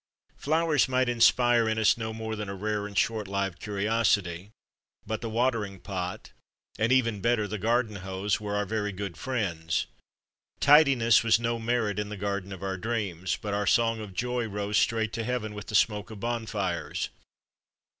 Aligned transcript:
Flowers 0.35 0.87
might 0.87 1.07
inspire 1.07 1.69
in 1.69 1.77
us 1.77 1.95
no 1.95 2.11
more 2.11 2.35
than 2.35 2.49
a 2.49 2.55
rare 2.55 2.87
and 2.87 2.97
short 2.97 3.27
lived 3.27 3.59
curi 3.61 3.83
osity, 3.83 4.49
but 5.05 5.21
the 5.21 5.29
watering 5.29 5.79
pot 5.79 6.31
(and 6.79 6.91
even 6.91 7.21
better 7.21 7.47
the 7.47 7.59
garden 7.59 7.97
hose) 7.97 8.39
were 8.41 8.55
our 8.55 8.65
very 8.65 8.91
good 8.91 9.15
friends. 9.15 9.85
Tidiness 10.59 11.23
was 11.23 11.39
no 11.39 11.59
merit 11.59 11.99
in 11.99 12.09
the 12.09 12.17
garden 12.17 12.51
of 12.51 12.63
our 12.63 12.77
dreams, 12.77 13.37
but 13.39 13.53
our 13.53 13.67
song 13.67 13.99
of 14.01 14.15
joy 14.15 14.47
rose 14.47 14.79
straight 14.79 15.13
to 15.13 15.23
heaven 15.23 15.53
with 15.53 15.67
the 15.67 15.75
smoke 15.75 16.09
of 16.09 16.19
bonfires. 16.19 17.09